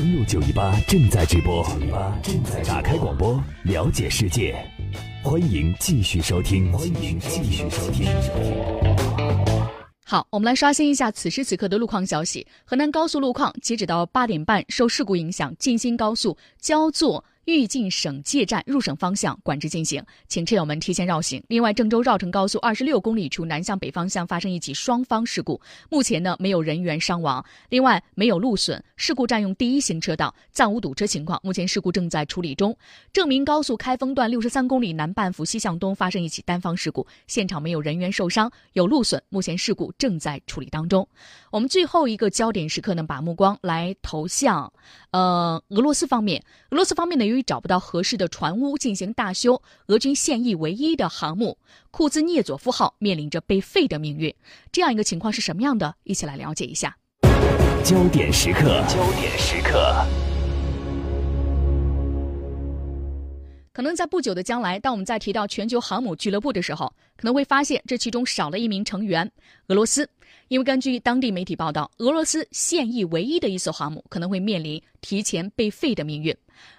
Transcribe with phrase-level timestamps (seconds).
[0.00, 1.62] 登录九一八正在直播，
[2.66, 4.56] 打开广播，了解世界。
[5.22, 8.06] 欢迎继续收听，欢迎继续收听。
[10.02, 12.46] 好，我们来刷新一下此时此刻的路况消息。
[12.64, 17.22] 河南高速路况，截止到八点半，受事故影响，晋新高速焦作。
[17.50, 21.42] 豫晋省界站入省方向管制进行，请车友们提前绕行。
[21.48, 31.40] 另外，郑州绕城高速二十六公里处南向北方向发生一起双方事故，目前呢没有人员伤亡，另外没有路损，事故占用第一行车道，暂无堵车情况。
[31.42, 32.76] 目前事故正在处理中。
[33.12, 41.06] 郑明高速开封段六十三公里南半幅西向东发生一起单方事故，现场没有人员受伤，有路损，目前事故正在处理当中。
[41.50, 44.72] 我们最后一个焦点时刻呢，把目光来投向，
[45.10, 46.42] 呃，俄罗斯方面。
[46.70, 51.56] 俄罗斯方面呢，由于找不到合适的船坞进行大修，俄军现役唯一的航母
[51.90, 54.34] 库兹涅佐夫号面临着被废的命运。
[54.72, 55.94] 这样一个情况是什么样的？
[56.04, 56.96] 一起来了解一下。
[57.84, 60.06] 焦点时刻，焦点时刻。
[63.72, 69.30] 可能在不久的将来，当我们在提到全球航母俱乐部的时候，可能会发现这其中少了一名成员——
[69.68, 70.06] 俄罗斯。
[70.48, 76.36] 因为根据当地媒体报道，俄罗斯现役唯一的一艘航母可能会面临提前被废的命运。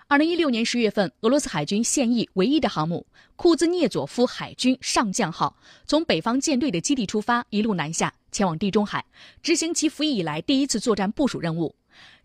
[0.08, 5.56] 二零一六年十月份，俄罗斯海军现役唯一的航母库兹涅佐夫海军上将号
[5.88, 9.06] 从北方舰队的基地出发，一路南下，前往地中海，
[9.42, 11.76] 执行其服役以来第一次作战部署任务。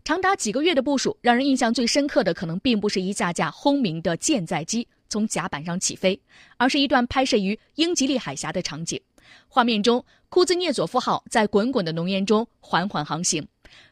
[0.03, 6.21] 长达几个月的部署，让人印象最深刻的，可能并不是一架架轰鸣的舰载机从甲板上起飞，
[6.57, 9.01] 而是一段拍摄于英吉利海峡的场景。
[9.49, 13.45] 画面中，库兹涅佐夫号在滚滚的浓烟中缓缓航行。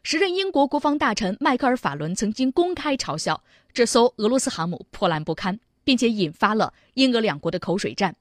[0.04, 3.42] 时任英国国防大臣迈克尔·法伦曾经公开嘲笑
[3.74, 8.16] 这艘俄罗斯航母破烂不堪，并且引发了英俄两国的口水战。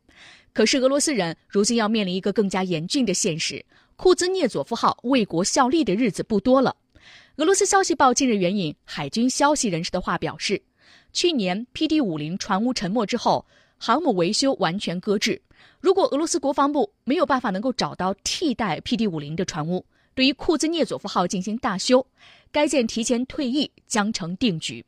[0.53, 3.65] 可是，俄罗斯人如今要面临一个更加严峻的现实：
[3.97, 6.77] 库兹涅佐夫号为国效力的日子不多了。
[7.37, 10.63] 俄罗斯消息报近日援引海军消息人士的话表示，
[11.13, 13.45] 去年 PD-50 船坞沉没之后，
[13.79, 15.43] 航母维修完全搁置。
[15.81, 19.85] 如果俄罗斯国防部没有办法能够找到替代 PD-50 的船坞，
[20.15, 22.07] 对于库兹涅佐夫号进行大修，
[22.53, 24.85] 该舰提前退役将成定局。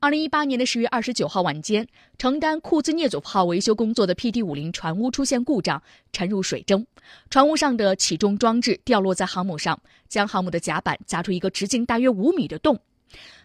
[0.00, 1.84] 二零一八年的十月二十九号晚间，
[2.18, 6.86] 承担库兹涅佐夫号维修工作的 PD-50 船坞出现故障，沉入水中。
[7.30, 12.78] 船坞上的起重装置掉落在航母上，将航母的甲板砸出一个直径大约五米的洞。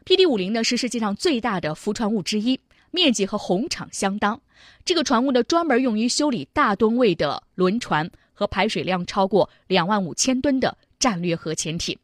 [0.06, 2.60] PD-50 呢是世界上最大的浮船坞之一，
[2.92, 4.40] 面积和红场相当。
[4.86, 8.12] 这个船坞呢专门用于修理大吨位的轮船
[8.44, 10.78] 和排水量超过两万五千吨的。
[11.00, 11.98] 战略核潜艇，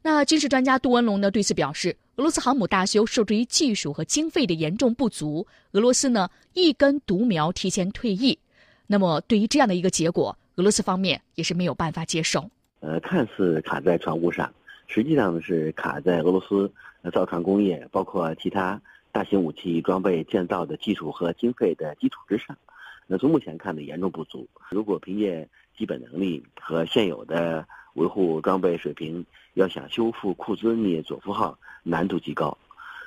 [0.00, 1.28] 那军事专家杜文龙呢？
[1.28, 5.44] 对此表示，俄罗斯航母大修受制于技术和经费的严重不足。
[5.72, 8.38] 俄罗斯呢一根独苗提前退役，
[8.86, 12.48] 那么对于这样的一个结果，俄罗斯方面也是没有办法接受。
[12.78, 14.48] 呃，看似卡在船坞上，
[14.86, 16.70] 实际上呢是卡在俄罗斯
[17.12, 18.80] 造船工业，包括其他
[19.10, 22.56] 大型武器装备建造的技术和经费的基础之上。
[23.10, 24.46] 那从目前看呢，严重不足。
[24.68, 25.48] 如果凭借
[25.78, 29.24] 基本能力和现有的维护装备水平
[29.54, 32.58] 要想修复库兹涅佐夫号难度极高，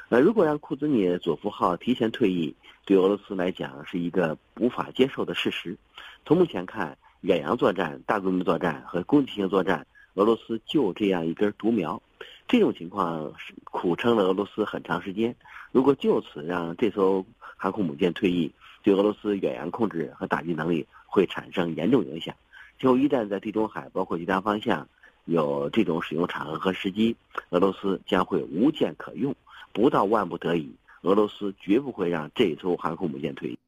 [0.10, 5.78] 那，如果让库兹涅佐夫号提前退役，对俄罗斯来讲是一个无法接受的事实。
[6.26, 9.86] 从目前看，远洋作战、大规模作战和攻击性作战，
[10.16, 12.02] 俄罗斯就这样一根独苗，
[12.48, 13.34] 这种情况
[13.66, 15.36] 苦撑了俄罗斯很长时间。
[15.72, 17.24] 如果就此让这艘
[17.56, 18.52] 航空母舰退役，
[18.84, 22.36] 对俄罗斯远洋控制和打击能力会产生严重影响。
[22.80, 24.88] 今后一旦在地中海，包括其他方向
[25.26, 27.16] 有这种使用场合和时机，
[27.50, 29.36] 俄罗斯将会无舰可用。
[29.74, 33.60] 不到万不得已，俄罗斯绝不会让这艘航空母舰退役。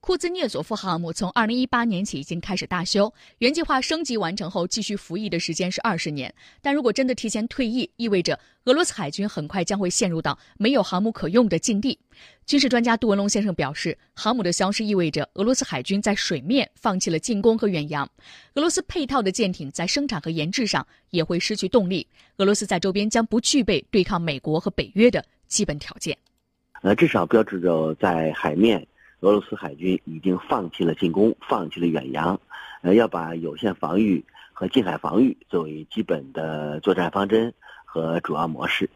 [0.00, 6.32] 库兹涅佐夫航母从二零一八年起已经开始大修，原计划升级完成后继续服役的时间是二十年。
[6.62, 11.98] 但如果真的提前退役，意味着俄罗斯海军很快将会陷入到没有航母可用的境地。
[12.46, 18.08] 军事专家杜文龙先生表示，航母的消失意味着俄罗斯海军在水面放弃了进攻和远洋，
[18.54, 22.06] 俄罗斯配套的舰艇在生产和研制上也会失去动力，
[22.38, 26.16] 俄罗斯在周边将不具备对抗美国和北约的基本条件。
[26.82, 28.86] 呃，至少标志着在海面。
[29.20, 32.40] 俄罗斯海军已经放弃了进攻，放弃了远洋，
[32.82, 37.52] 呃，要把有限防御和近海防御作为基本的作战方针
[37.84, 38.88] 和主要模式。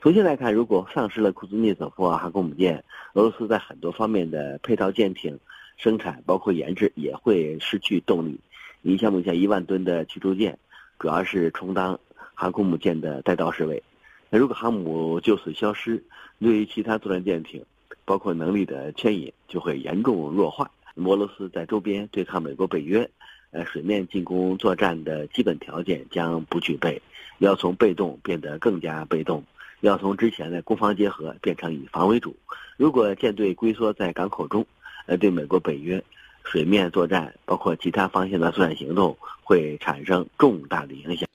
[0.00, 2.84] 从现在看，如果丧失了库兹涅佐夫航空母舰，
[3.14, 5.38] 俄罗斯在很多方面的配套舰艇
[5.76, 8.40] 生产，包括研制，也会失去动力。
[8.82, 10.58] 你像目前一万吨的驱逐舰，
[10.98, 11.98] 主要是充当
[12.34, 13.82] 航空母舰的带刀侍卫。
[14.30, 16.04] 那如果航母就此消失，
[16.40, 17.64] 对于其他作战舰艇，
[18.08, 20.70] 包括能力的牵引就会严重弱化。
[20.94, 23.10] 俄罗斯在周边对抗美国、北约，
[23.50, 27.02] 呃，水面进攻作战的基本条件将不具备，
[27.36, 29.44] 要从被动变得更加被动，
[29.80, 32.34] 要从之前的攻防结合变成以防为主。
[32.78, 34.64] 如果舰队龟缩在港口中，
[35.04, 36.02] 呃，对美国北约
[36.44, 41.27] 水面作战，包括其他方向的作战行动，会产生重大的影响。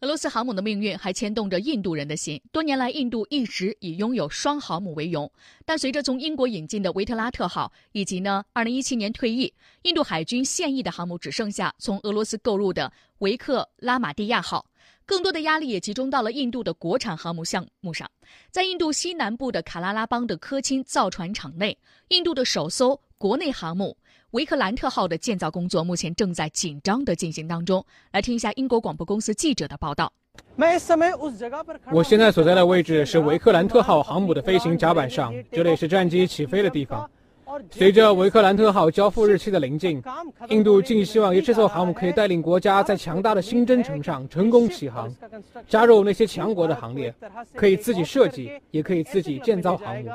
[0.00, 2.40] 俄罗斯航母的命运还牵动着印度人的心。
[2.50, 5.30] 多年来，印度一直以拥有双航母为荣，
[5.66, 9.52] 但随着从英国引进的维特拉特号以及呢，2017年退役，
[9.82, 14.64] 印度海军现役的航母只剩下从俄罗斯购入的维克拉玛蒂亚号，
[15.04, 18.10] 更多的压力也集中到了印度的国产航母项目上。
[18.50, 21.76] 在印度西南部的卡拉拉邦的科钦造船厂内，
[22.08, 23.94] 印度的首艘国内航母。
[24.32, 27.84] 维克兰特号的建造工作目前正在紧张的进行当中。
[28.12, 30.12] 来听一下英国广播公司记者的报道。
[31.92, 37.10] 我现在所在的位置是维克兰特号航母的飞行甲板上，这里是战机起飞的地方。
[37.72, 40.00] 随着维克兰特号交付日期的临近，
[40.48, 45.12] 印度寄希望于这艘航母可以带领国家在强大的新征程上成功起航，
[45.66, 47.12] 加入那些强国的行列，
[47.56, 50.08] 可以自己设计，也可以自己建造航母。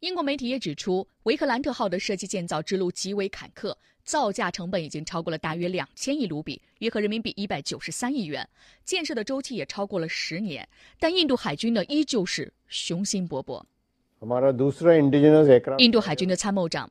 [0.00, 3.74] 英国媒体也指出，维克兰特号的设计建造之路极为坎坷，
[4.04, 8.48] 造价成本已经超过了大约两千亿卢比，约合人民币一百九十三亿元，
[8.84, 10.68] 建设的周期也超过了十年。
[11.00, 13.60] 但印度海军呢，依旧是雄心勃勃。
[15.78, 16.88] 印度海军的参谋长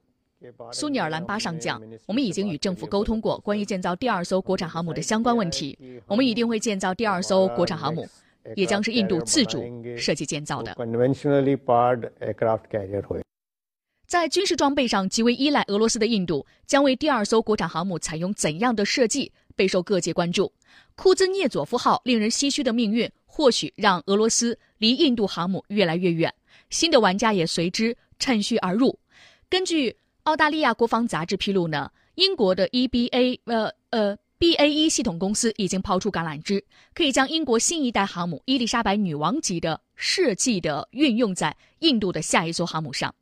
[0.74, 8.06] 苏尼尔兰巴上将，我们已经与政府沟通过关于建造第二艘国产航母的相关问题，我们一定会建造第二艘国产航母。
[8.55, 9.63] 也将是印度自主
[9.97, 10.75] 设计建造的。
[14.05, 20.53] 在军事装备上极为依赖俄罗斯的印度，将为第二艘国产航母采用怎样的设计，备受各界关注。
[20.95, 26.33] 库兹涅佐夫号令人唏嘘的命运，或许让俄罗斯离印度航母越来越远，
[26.69, 28.97] 新的玩家也随之趁虚而入。
[29.49, 34.17] 根据澳大利亚国防杂志披露呢，英国的 EBA 呃呃。
[34.39, 36.63] BAE 系统公司已经抛出橄榄枝，
[36.94, 43.16] 可以将英国新一代航母伊丽莎白女王级的设计的运用在印度的下一艘航母上。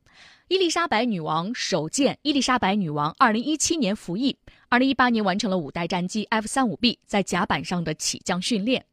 [0.48, 4.36] 伊丽莎白女王首舰伊丽莎白女王二零一七年服役
[4.68, 8.84] 二零一八年完成了五代战机 F 三五 B 在甲板上的起降训练。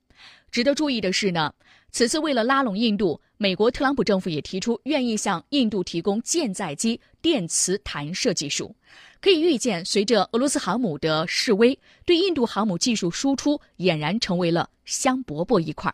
[0.53, 1.51] 值得注意的是呢，
[1.89, 8.75] 此次为了拉拢印度，美国特朗普政府也提出愿意向印度提供舰载机电磁弹射技术。
[9.19, 15.91] 可以预见，随着俄罗斯航母的示威，对印度航母技术输出俨然成为了香饽饽一块。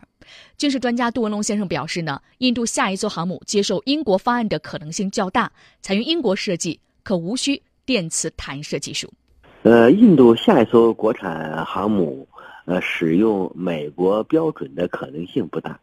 [0.58, 9.10] 军事专家杜文龙先生表示呢，印度下一艘航母接受英国方案的可能性较大，采用英国设计，可无需电磁弹射技术。
[9.62, 12.26] 呃，印度下一艘国产航母，
[12.70, 15.80] 呃，使用美国标准的可能性不大，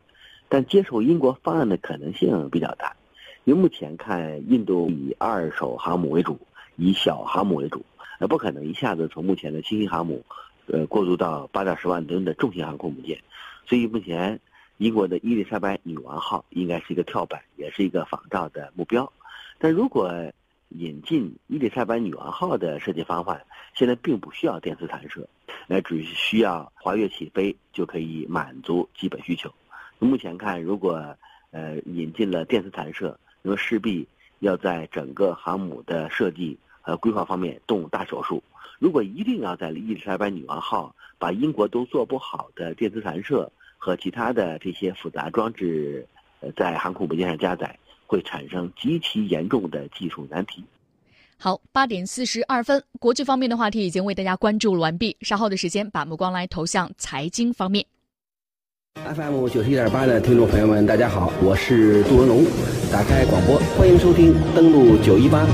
[0.48, 2.96] 但接受英国方案的可能性比较大。
[3.44, 6.40] 因为目前看，印度以二手航母为主。
[6.78, 7.84] 以小航母为主，
[8.20, 10.24] 那不可能一下子从目前的轻型航母，
[10.68, 13.20] 呃，过渡到八到十万吨的重型航空母舰，
[13.66, 14.40] 所以目前
[14.78, 19.12] 英国的伊丽莎白女王号应该是一个跳板，也是一个仿照的目标。
[19.58, 20.32] 但如果
[20.70, 25.28] 引进伊丽莎白女王号的设计方案，现在并不需要电磁弹射，
[25.68, 29.54] 那只需要滑跃起飞就可以满足基本需求。
[30.00, 31.16] 目前看，如果
[31.52, 34.08] 呃引进了电磁弹射，那么势必
[34.40, 36.58] 要在整个航母的设计。
[36.88, 38.42] 和，规划方面动大手术。
[38.80, 46.08] 如果一定要在伊丽莎白女王号把英国都做不好的电磁弹射和其他的这些复杂装置，
[46.40, 50.64] 呃，在航空母舰上加载，会产生极其严重的技术难题。
[51.38, 55.16] 好，八点四十二分，国际方面的话题已经为大家关注完毕。
[55.22, 57.86] 稍后的时间，把目光来投向财经方面。
[58.96, 62.44] FM 九十一点八的听众朋友们，大家好，我是杜文龙。
[62.92, 65.46] 打开广播，欢迎收听，登录九一八。